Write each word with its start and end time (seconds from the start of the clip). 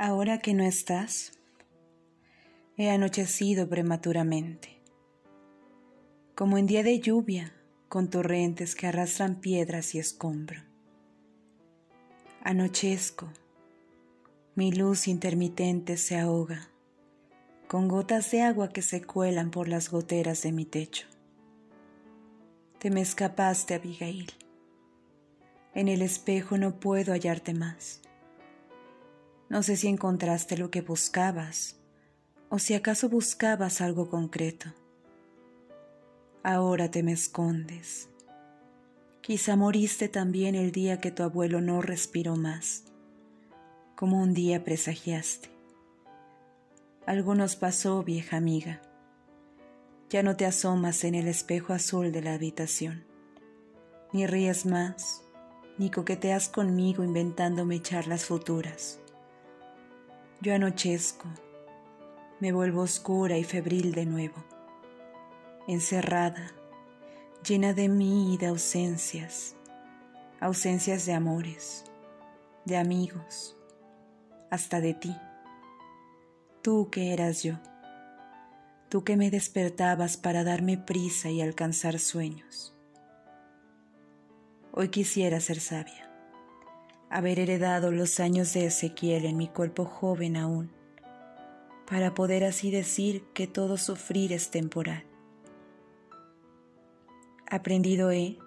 Ahora 0.00 0.38
que 0.38 0.54
no 0.54 0.62
estás, 0.62 1.32
he 2.76 2.88
anochecido 2.88 3.68
prematuramente, 3.68 4.80
como 6.36 6.56
en 6.56 6.66
día 6.66 6.84
de 6.84 7.00
lluvia, 7.00 7.52
con 7.88 8.08
torrentes 8.08 8.76
que 8.76 8.86
arrastran 8.86 9.40
piedras 9.40 9.96
y 9.96 9.98
escombro. 9.98 10.62
Anochezco, 12.44 13.28
mi 14.54 14.70
luz 14.70 15.08
intermitente 15.08 15.96
se 15.96 16.16
ahoga, 16.16 16.70
con 17.66 17.88
gotas 17.88 18.30
de 18.30 18.42
agua 18.42 18.68
que 18.68 18.82
se 18.82 19.02
cuelan 19.02 19.50
por 19.50 19.66
las 19.66 19.90
goteras 19.90 20.42
de 20.42 20.52
mi 20.52 20.64
techo. 20.64 21.08
Te 22.78 22.90
me 22.90 23.00
escapaste, 23.00 23.74
Abigail. 23.74 24.30
En 25.74 25.88
el 25.88 26.02
espejo 26.02 26.56
no 26.56 26.78
puedo 26.78 27.10
hallarte 27.10 27.52
más 27.52 28.02
no 29.48 29.62
sé 29.62 29.76
si 29.76 29.88
encontraste 29.88 30.56
lo 30.56 30.70
que 30.70 30.82
buscabas 30.82 31.76
o 32.50 32.58
si 32.58 32.74
acaso 32.74 33.08
buscabas 33.08 33.80
algo 33.80 34.08
concreto. 34.08 34.72
Ahora 36.42 36.90
te 36.90 37.02
me 37.02 37.12
escondes. 37.12 38.08
Quizá 39.20 39.56
moriste 39.56 40.08
también 40.08 40.54
el 40.54 40.72
día 40.72 41.00
que 41.00 41.10
tu 41.10 41.22
abuelo 41.22 41.60
no 41.60 41.82
respiró 41.82 42.36
más, 42.36 42.84
como 43.96 44.22
un 44.22 44.32
día 44.32 44.64
presagiaste. 44.64 45.50
Algo 47.04 47.34
nos 47.34 47.56
pasó, 47.56 48.02
vieja 48.02 48.36
amiga. 48.36 48.80
Ya 50.08 50.22
no 50.22 50.36
te 50.36 50.46
asomas 50.46 51.04
en 51.04 51.14
el 51.14 51.28
espejo 51.28 51.74
azul 51.74 52.12
de 52.12 52.22
la 52.22 52.34
habitación, 52.34 53.04
ni 54.12 54.26
ríes 54.26 54.64
más, 54.64 55.22
ni 55.76 55.90
coqueteas 55.90 56.48
conmigo 56.48 57.04
inventándome 57.04 57.82
charlas 57.82 58.24
futuras. 58.24 59.00
Yo 60.40 60.54
anochezco, 60.54 61.26
me 62.38 62.52
vuelvo 62.52 62.82
oscura 62.82 63.36
y 63.38 63.42
febril 63.42 63.92
de 63.92 64.06
nuevo, 64.06 64.36
encerrada, 65.66 66.52
llena 67.44 67.72
de 67.72 67.88
mí 67.88 68.34
y 68.34 68.36
de 68.36 68.46
ausencias, 68.46 69.56
ausencias 70.38 71.06
de 71.06 71.14
amores, 71.14 71.84
de 72.64 72.76
amigos, 72.76 73.56
hasta 74.48 74.80
de 74.80 74.94
ti, 74.94 75.16
tú 76.62 76.88
que 76.88 77.12
eras 77.12 77.42
yo, 77.42 77.54
tú 78.88 79.02
que 79.02 79.16
me 79.16 79.32
despertabas 79.32 80.16
para 80.16 80.44
darme 80.44 80.78
prisa 80.78 81.30
y 81.30 81.42
alcanzar 81.42 81.98
sueños. 81.98 82.76
Hoy 84.70 84.90
quisiera 84.90 85.40
ser 85.40 85.58
sabia 85.58 86.07
haber 87.10 87.38
heredado 87.38 87.90
los 87.90 88.20
años 88.20 88.52
de 88.52 88.66
Ezequiel 88.66 89.24
en 89.24 89.36
mi 89.36 89.48
cuerpo 89.48 89.84
joven 89.84 90.36
aún, 90.36 90.70
para 91.86 92.14
poder 92.14 92.44
así 92.44 92.70
decir 92.70 93.24
que 93.32 93.46
todo 93.46 93.78
sufrir 93.78 94.32
es 94.32 94.50
temporal. 94.50 95.04
Aprendido 97.50 98.10
he 98.10 98.38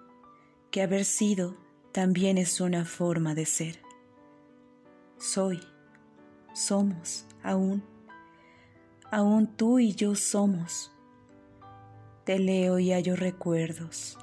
que 0.70 0.82
haber 0.82 1.04
sido 1.04 1.56
también 1.90 2.38
es 2.38 2.60
una 2.60 2.84
forma 2.84 3.34
de 3.34 3.46
ser. 3.46 3.80
Soy, 5.18 5.60
somos, 6.54 7.26
aún, 7.42 7.82
aún 9.10 9.48
tú 9.56 9.80
y 9.80 9.94
yo 9.94 10.14
somos. 10.14 10.92
Te 12.24 12.38
leo 12.38 12.78
y 12.78 12.92
hallo 12.92 13.16
recuerdos 13.16 14.16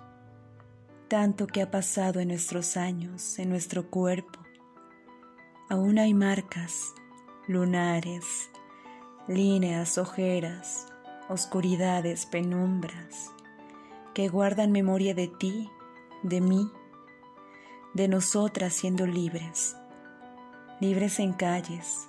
tanto 1.09 1.47
que 1.47 1.63
ha 1.63 1.71
pasado 1.71 2.19
en 2.19 2.29
nuestros 2.29 2.77
años, 2.77 3.39
en 3.39 3.49
nuestro 3.49 3.89
cuerpo. 3.89 4.39
Aún 5.67 5.97
hay 5.97 6.13
marcas, 6.13 6.93
lunares, 7.47 8.49
líneas, 9.27 9.97
ojeras, 9.97 10.85
oscuridades, 11.27 12.27
penumbras, 12.27 13.31
que 14.13 14.29
guardan 14.29 14.71
memoria 14.71 15.15
de 15.15 15.27
ti, 15.27 15.69
de 16.21 16.41
mí, 16.41 16.71
de 17.95 18.07
nosotras 18.07 18.73
siendo 18.73 19.07
libres, 19.07 19.75
libres 20.79 21.19
en 21.19 21.33
calles, 21.33 22.07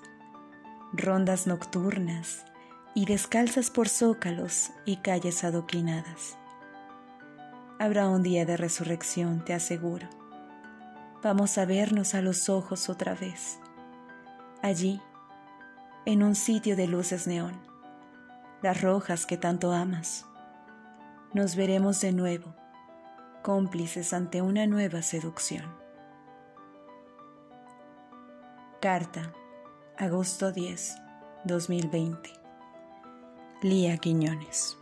rondas 0.92 1.46
nocturnas 1.46 2.44
y 2.94 3.06
descalzas 3.06 3.70
por 3.70 3.88
zócalos 3.88 4.70
y 4.84 4.98
calles 4.98 5.42
adoquinadas 5.42 6.36
Habrá 7.80 8.10
un 8.10 8.22
día 8.22 8.44
de 8.44 8.58
resurrección, 8.58 9.42
te 9.42 9.54
aseguro. 9.54 10.06
Vamos 11.22 11.56
a 11.56 11.64
vernos 11.64 12.14
a 12.14 12.20
los 12.20 12.50
ojos 12.50 12.90
otra 12.90 13.14
vez. 13.14 13.58
Allí, 14.60 15.00
en 16.04 16.22
un 16.22 16.34
sitio 16.34 16.76
de 16.76 16.86
luces 16.86 17.26
neón, 17.26 17.58
las 18.60 18.82
rojas 18.82 19.24
que 19.24 19.38
tanto 19.38 19.72
amas. 19.72 20.26
Nos 21.32 21.56
veremos 21.56 22.02
de 22.02 22.12
nuevo, 22.12 22.54
cómplices 23.42 24.12
ante 24.12 24.42
una 24.42 24.66
nueva 24.66 25.00
seducción. 25.00 25.64
Carta, 28.82 29.32
agosto 29.96 30.52
10, 30.52 30.96
2020. 31.46 32.30
Lía 33.62 33.96
Quiñones. 33.96 34.76